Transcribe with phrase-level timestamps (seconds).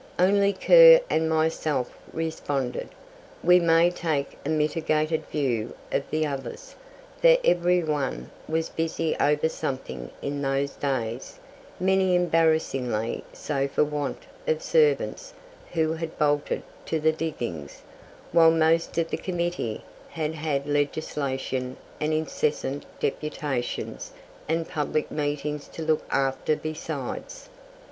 [0.17, 2.89] Only Kerr and myself responded!
[3.43, 6.73] We may take a mitigated view of the others,
[7.21, 11.37] for everyone was busy over something in those days,
[11.79, 15.35] many embarrassingly so for want of servants,
[15.73, 17.83] who had "bolted" to the diggings,
[18.31, 24.13] while most of the committee had had legislation and incessant deputations
[24.49, 27.49] and public meetings to look after besides.